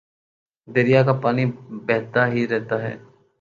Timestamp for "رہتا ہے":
2.47-2.93